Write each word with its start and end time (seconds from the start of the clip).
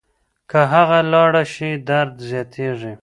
که 0.49 0.59
هغه 0.73 0.99
لاړه 1.13 1.43
شي 1.53 1.71
درد 1.89 2.13
زیاتېږي. 2.29 2.93